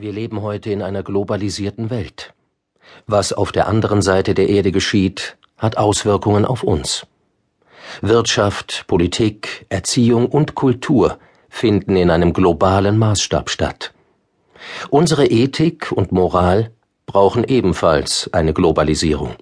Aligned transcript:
Wir 0.00 0.12
leben 0.12 0.42
heute 0.42 0.70
in 0.70 0.80
einer 0.80 1.02
globalisierten 1.02 1.90
Welt. 1.90 2.32
Was 3.08 3.32
auf 3.32 3.50
der 3.50 3.66
anderen 3.66 4.00
Seite 4.00 4.32
der 4.32 4.48
Erde 4.48 4.70
geschieht, 4.70 5.36
hat 5.56 5.76
Auswirkungen 5.76 6.44
auf 6.44 6.62
uns. 6.62 7.04
Wirtschaft, 8.00 8.84
Politik, 8.86 9.66
Erziehung 9.70 10.26
und 10.26 10.54
Kultur 10.54 11.18
finden 11.48 11.96
in 11.96 12.10
einem 12.10 12.32
globalen 12.32 12.96
Maßstab 12.96 13.50
statt. 13.50 13.92
Unsere 14.88 15.26
Ethik 15.26 15.90
und 15.90 16.12
Moral 16.12 16.70
brauchen 17.06 17.42
ebenfalls 17.42 18.30
eine 18.32 18.52
Globalisierung. 18.52 19.34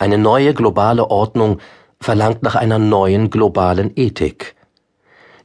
Eine 0.00 0.18
neue 0.18 0.52
globale 0.52 1.12
Ordnung 1.12 1.60
verlangt 2.00 2.42
nach 2.42 2.56
einer 2.56 2.80
neuen 2.80 3.30
globalen 3.30 3.92
Ethik. 3.94 4.56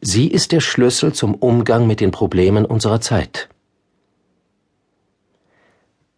Sie 0.02 0.32
ist 0.32 0.52
der 0.52 0.62
Schlüssel 0.62 1.14
zum 1.14 1.36
Umgang 1.36 1.86
mit 1.86 2.00
den 2.00 2.10
Problemen 2.10 2.66
unserer 2.66 3.02
Zeit. 3.02 3.51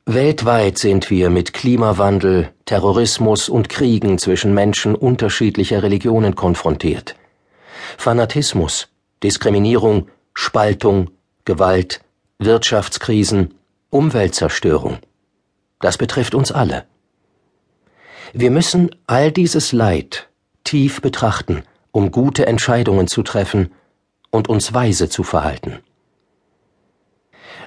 Weltweit 0.05 0.77
sind 0.77 1.09
wir 1.09 1.29
mit 1.29 1.53
Klimawandel, 1.53 2.51
Terrorismus 2.65 3.47
und 3.47 3.69
Kriegen 3.69 4.17
zwischen 4.17 4.53
Menschen 4.53 4.95
unterschiedlicher 4.95 5.81
Religionen 5.81 6.35
konfrontiert. 6.35 7.15
Fanatismus, 7.97 8.89
Diskriminierung, 9.23 10.09
Spaltung, 10.33 11.09
Gewalt, 11.45 12.01
Wirtschaftskrisen, 12.37 13.53
Umweltzerstörung. 13.91 14.97
Das 15.79 15.97
betrifft 15.97 16.35
uns 16.35 16.51
alle. 16.51 16.83
Wir 18.33 18.51
müssen 18.51 18.93
all 19.07 19.31
dieses 19.31 19.71
Leid 19.71 20.27
tief 20.65 20.99
betrachten, 20.99 21.63
um 21.93 22.11
gute 22.11 22.45
Entscheidungen 22.45 23.07
zu 23.07 23.23
treffen 23.23 23.71
und 24.31 24.49
uns 24.49 24.73
weise 24.73 25.07
zu 25.07 25.23
verhalten. 25.23 25.79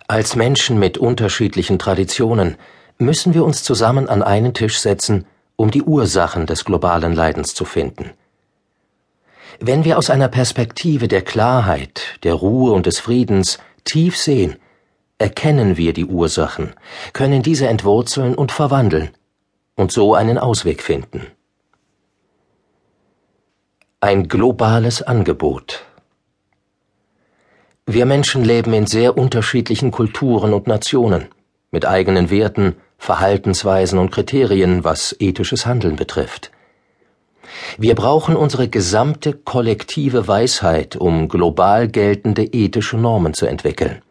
Als 0.09 0.37
Menschen 0.37 0.79
mit 0.79 0.99
unterschiedlichen 0.99 1.79
Traditionen 1.81 2.57
müssen 2.99 3.35
wir 3.35 3.45
uns 3.45 3.65
zusammen 3.65 4.09
an 4.09 4.23
einen 4.23 4.55
Tisch 4.55 4.79
setzen, 4.79 5.27
um 5.57 5.71
die 5.71 5.83
Ursachen 5.83 6.47
des 6.47 6.65
globalen 6.65 7.13
Leidens 7.13 7.55
zu 7.55 7.65
finden. 7.65 8.11
Wenn 9.59 9.85
wir 9.85 9.99
aus 9.99 10.11
einer 10.11 10.29
Perspektive 10.29 11.09
der 11.09 11.23
Klarheit, 11.23 12.19
der 12.23 12.35
Ruhe 12.35 12.73
und 12.73 12.87
des 12.87 13.01
Friedens 13.01 13.59
tief 13.85 14.17
sehen, 14.17 14.57
erkennen 15.19 15.77
wir 15.77 15.93
die 15.93 16.05
Ursachen, 16.05 16.75
können 17.13 17.43
diese 17.43 17.67
entwurzeln 17.67 18.35
und 18.35 18.53
verwandeln 18.53 19.11
und 19.75 19.91
so 19.91 20.15
einen 20.15 20.39
Ausweg 20.39 20.83
finden. 20.83 21.27
Ein 24.01 24.29
globales 24.29 25.03
Angebot 25.03 25.86
wir 27.87 28.05
Menschen 28.05 28.45
leben 28.45 28.75
in 28.75 28.87
sehr 28.87 29.17
unterschiedlichen 29.17 29.93
Kulturen 29.93 30.53
und 30.53 30.67
Nationen, 30.67 31.29
mit 31.71 31.87
eigenen 31.87 32.31
Werten, 32.31 32.75
Verhaltensweisen 32.99 34.01
und 34.01 34.11
Kriterien, 34.11 34.83
was 34.83 35.15
ethisches 35.21 35.67
Handeln 35.67 35.95
betrifft. 35.95 36.51
Wir 37.79 37.95
brauchen 37.95 38.35
unsere 38.35 38.69
gesamte 38.69 39.33
kollektive 39.35 40.27
Weisheit, 40.27 40.97
um 40.97 41.29
global 41.29 41.87
geltende 41.87 42.43
ethische 42.43 42.97
Normen 42.97 43.35
zu 43.35 43.47
entwickeln. 43.47 44.03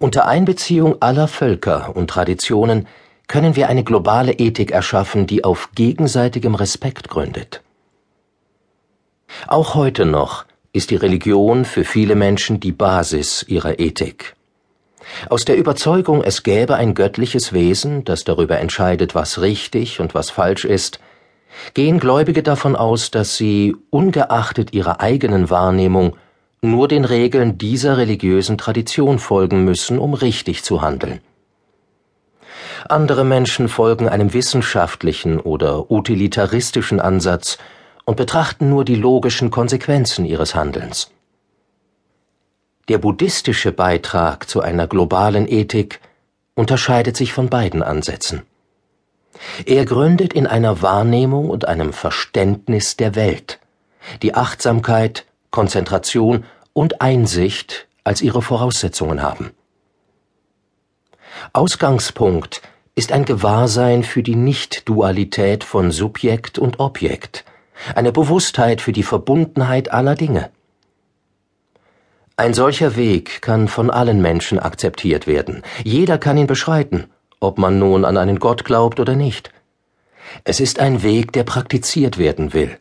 Unter 0.00 0.26
Einbeziehung 0.26 1.00
aller 1.00 1.28
Völker 1.28 1.94
und 1.94 2.10
Traditionen 2.10 2.88
können 3.28 3.54
wir 3.54 3.68
eine 3.68 3.84
globale 3.84 4.32
Ethik 4.32 4.72
erschaffen, 4.72 5.28
die 5.28 5.44
auf 5.44 5.70
gegenseitigem 5.76 6.56
Respekt 6.56 7.08
gründet. 7.08 7.62
Auch 9.46 9.76
heute 9.76 10.04
noch 10.04 10.44
ist 10.72 10.90
die 10.90 10.96
Religion 10.96 11.64
für 11.64 11.84
viele 11.84 12.14
Menschen 12.14 12.60
die 12.60 12.72
Basis 12.72 13.44
ihrer 13.48 13.80
Ethik. 13.80 14.36
Aus 15.28 15.44
der 15.44 15.56
Überzeugung, 15.56 16.22
es 16.22 16.42
gäbe 16.42 16.76
ein 16.76 16.94
göttliches 16.94 17.52
Wesen, 17.52 18.04
das 18.04 18.22
darüber 18.22 18.58
entscheidet, 18.58 19.14
was 19.14 19.40
richtig 19.40 19.98
und 19.98 20.14
was 20.14 20.30
falsch 20.30 20.64
ist, 20.64 21.00
gehen 21.74 21.98
Gläubige 21.98 22.44
davon 22.44 22.76
aus, 22.76 23.10
dass 23.10 23.36
sie, 23.36 23.74
ungeachtet 23.90 24.72
ihrer 24.72 25.00
eigenen 25.00 25.50
Wahrnehmung, 25.50 26.16
nur 26.62 26.86
den 26.86 27.04
Regeln 27.04 27.58
dieser 27.58 27.96
religiösen 27.96 28.56
Tradition 28.56 29.18
folgen 29.18 29.64
müssen, 29.64 29.98
um 29.98 30.14
richtig 30.14 30.62
zu 30.62 30.82
handeln. 30.82 31.20
Andere 32.88 33.24
Menschen 33.24 33.68
folgen 33.68 34.08
einem 34.08 34.32
wissenschaftlichen 34.32 35.40
oder 35.40 35.90
utilitaristischen 35.90 37.00
Ansatz 37.00 37.58
und 38.10 38.16
betrachten 38.16 38.68
nur 38.68 38.84
die 38.84 38.96
logischen 38.96 39.52
Konsequenzen 39.52 40.24
ihres 40.24 40.56
Handelns. 40.56 41.12
Der 42.88 42.98
buddhistische 42.98 43.70
Beitrag 43.70 44.48
zu 44.48 44.60
einer 44.60 44.88
globalen 44.88 45.46
Ethik 45.46 46.00
unterscheidet 46.56 47.16
sich 47.16 47.32
von 47.32 47.48
beiden 47.48 47.84
Ansätzen. 47.84 48.42
Er 49.64 49.84
gründet 49.84 50.32
in 50.32 50.48
einer 50.48 50.82
Wahrnehmung 50.82 51.50
und 51.50 51.68
einem 51.68 51.92
Verständnis 51.92 52.96
der 52.96 53.14
Welt, 53.14 53.60
die 54.22 54.34
Achtsamkeit, 54.34 55.24
Konzentration 55.52 56.42
und 56.72 57.00
Einsicht 57.00 57.86
als 58.02 58.22
ihre 58.22 58.42
Voraussetzungen 58.42 59.22
haben. 59.22 59.52
Ausgangspunkt 61.52 62.60
ist 62.96 63.12
ein 63.12 63.24
Gewahrsein 63.24 64.02
für 64.02 64.24
die 64.24 64.34
Nicht-Dualität 64.34 65.62
von 65.62 65.92
Subjekt 65.92 66.58
und 66.58 66.80
Objekt, 66.80 67.44
eine 67.94 68.12
Bewusstheit 68.12 68.80
für 68.80 68.92
die 68.92 69.02
Verbundenheit 69.02 69.92
aller 69.92 70.14
Dinge. 70.14 70.50
Ein 72.36 72.54
solcher 72.54 72.96
Weg 72.96 73.42
kann 73.42 73.68
von 73.68 73.90
allen 73.90 74.22
Menschen 74.22 74.58
akzeptiert 74.58 75.26
werden. 75.26 75.62
Jeder 75.84 76.16
kann 76.16 76.38
ihn 76.38 76.46
beschreiten, 76.46 77.04
ob 77.38 77.58
man 77.58 77.78
nun 77.78 78.04
an 78.04 78.16
einen 78.16 78.38
Gott 78.38 78.64
glaubt 78.64 78.98
oder 78.98 79.14
nicht. 79.14 79.50
Es 80.44 80.60
ist 80.60 80.78
ein 80.78 81.02
Weg, 81.02 81.32
der 81.32 81.44
praktiziert 81.44 82.16
werden 82.18 82.54
will. 82.54 82.78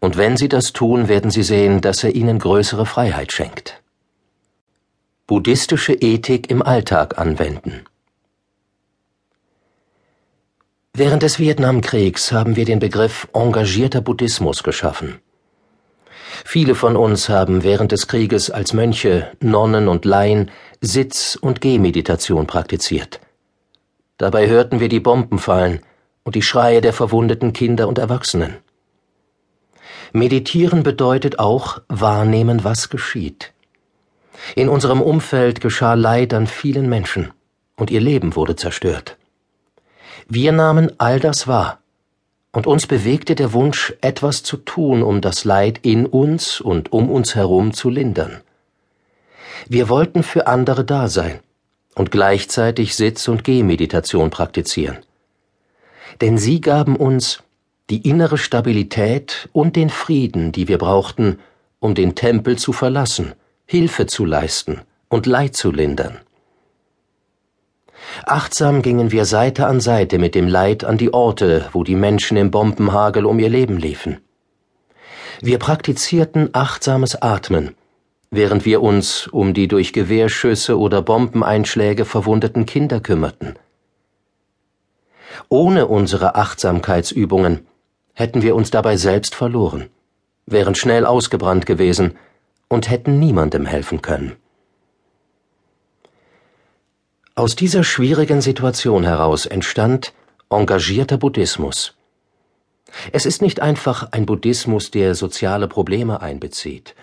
Und 0.00 0.16
wenn 0.16 0.36
Sie 0.36 0.48
das 0.48 0.72
tun, 0.72 1.08
werden 1.08 1.30
Sie 1.30 1.42
sehen, 1.42 1.80
dass 1.80 2.02
er 2.04 2.14
Ihnen 2.14 2.38
größere 2.38 2.86
Freiheit 2.86 3.32
schenkt. 3.32 3.82
Buddhistische 5.26 5.92
Ethik 5.92 6.50
im 6.50 6.62
Alltag 6.62 7.18
anwenden. 7.18 7.84
Während 10.98 11.22
des 11.22 11.38
Vietnamkriegs 11.38 12.32
haben 12.32 12.56
wir 12.56 12.64
den 12.64 12.80
Begriff 12.80 13.28
engagierter 13.32 14.00
Buddhismus 14.00 14.64
geschaffen. 14.64 15.20
Viele 16.44 16.74
von 16.74 16.96
uns 16.96 17.28
haben 17.28 17.62
während 17.62 17.92
des 17.92 18.08
Krieges 18.08 18.50
als 18.50 18.72
Mönche, 18.72 19.30
Nonnen 19.40 19.86
und 19.86 20.04
Laien 20.04 20.50
Sitz- 20.80 21.36
und 21.40 21.60
Gehmeditation 21.60 22.48
praktiziert. 22.48 23.20
Dabei 24.16 24.48
hörten 24.48 24.80
wir 24.80 24.88
die 24.88 24.98
Bomben 24.98 25.38
fallen 25.38 25.82
und 26.24 26.34
die 26.34 26.42
Schreie 26.42 26.80
der 26.80 26.92
verwundeten 26.92 27.52
Kinder 27.52 27.86
und 27.86 27.98
Erwachsenen. 27.98 28.56
Meditieren 30.12 30.82
bedeutet 30.82 31.38
auch 31.38 31.80
wahrnehmen, 31.86 32.64
was 32.64 32.88
geschieht. 32.88 33.52
In 34.56 34.68
unserem 34.68 35.00
Umfeld 35.00 35.60
geschah 35.60 35.94
Leid 35.94 36.34
an 36.34 36.48
vielen 36.48 36.88
Menschen 36.88 37.30
und 37.76 37.92
ihr 37.92 38.00
Leben 38.00 38.34
wurde 38.34 38.56
zerstört. 38.56 39.17
Wir 40.26 40.52
nahmen 40.52 40.92
all 40.98 41.20
das 41.20 41.46
wahr, 41.46 41.78
und 42.52 42.66
uns 42.66 42.86
bewegte 42.86 43.34
der 43.34 43.52
Wunsch, 43.52 43.94
etwas 44.00 44.42
zu 44.42 44.56
tun, 44.56 45.02
um 45.02 45.20
das 45.20 45.44
Leid 45.44 45.80
in 45.82 46.06
uns 46.06 46.60
und 46.60 46.92
um 46.92 47.10
uns 47.10 47.34
herum 47.34 47.72
zu 47.72 47.90
lindern. 47.90 48.40
Wir 49.68 49.88
wollten 49.88 50.22
für 50.22 50.46
andere 50.46 50.84
da 50.84 51.08
sein 51.08 51.40
und 51.94 52.10
gleichzeitig 52.10 52.94
Sitz- 52.94 53.28
und 53.28 53.44
Gehmeditation 53.44 54.30
praktizieren. 54.30 54.98
Denn 56.20 56.38
sie 56.38 56.60
gaben 56.60 56.96
uns 56.96 57.42
die 57.90 58.08
innere 58.08 58.38
Stabilität 58.38 59.48
und 59.52 59.76
den 59.76 59.90
Frieden, 59.90 60.52
die 60.52 60.68
wir 60.68 60.78
brauchten, 60.78 61.38
um 61.80 61.94
den 61.94 62.14
Tempel 62.14 62.56
zu 62.56 62.72
verlassen, 62.72 63.34
Hilfe 63.66 64.06
zu 64.06 64.24
leisten 64.24 64.80
und 65.08 65.26
Leid 65.26 65.56
zu 65.56 65.70
lindern. 65.70 66.18
Achtsam 68.26 68.82
gingen 68.82 69.12
wir 69.12 69.24
Seite 69.24 69.66
an 69.66 69.80
Seite 69.80 70.18
mit 70.18 70.34
dem 70.34 70.48
Leid 70.48 70.84
an 70.84 70.98
die 70.98 71.12
Orte, 71.12 71.66
wo 71.72 71.84
die 71.84 71.94
Menschen 71.94 72.36
im 72.36 72.50
Bombenhagel 72.50 73.24
um 73.24 73.38
ihr 73.38 73.48
Leben 73.48 73.78
liefen. 73.78 74.18
Wir 75.40 75.58
praktizierten 75.58 76.50
achtsames 76.52 77.22
Atmen, 77.22 77.74
während 78.30 78.64
wir 78.64 78.82
uns 78.82 79.28
um 79.28 79.54
die 79.54 79.68
durch 79.68 79.92
Gewehrschüsse 79.92 80.78
oder 80.78 81.00
Bombeneinschläge 81.02 82.04
verwundeten 82.04 82.66
Kinder 82.66 83.00
kümmerten. 83.00 83.54
Ohne 85.48 85.86
unsere 85.86 86.34
Achtsamkeitsübungen 86.34 87.66
hätten 88.14 88.42
wir 88.42 88.56
uns 88.56 88.70
dabei 88.70 88.96
selbst 88.96 89.34
verloren, 89.34 89.88
wären 90.46 90.74
schnell 90.74 91.06
ausgebrannt 91.06 91.66
gewesen 91.66 92.16
und 92.68 92.90
hätten 92.90 93.18
niemandem 93.18 93.64
helfen 93.64 94.02
können. 94.02 94.36
Aus 97.38 97.54
dieser 97.54 97.84
schwierigen 97.84 98.40
Situation 98.40 99.04
heraus 99.04 99.46
entstand 99.46 100.12
engagierter 100.50 101.18
Buddhismus. 101.18 101.94
Es 103.12 103.26
ist 103.26 103.42
nicht 103.42 103.60
einfach 103.60 104.10
ein 104.10 104.26
Buddhismus, 104.26 104.90
der 104.90 105.14
soziale 105.14 105.68
Probleme 105.68 106.20
einbezieht. 106.20 106.96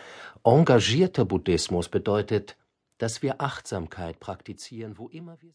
Engagierter 0.44 1.24
Buddhismus 1.24 1.88
bedeutet 1.88 2.58
dass 2.98 3.22
wir 3.22 3.42
Achtsamkeit 3.42 4.20
praktizieren, 4.20 4.98
wo 4.98 5.10
immer 5.10 5.34
wir 5.34 5.44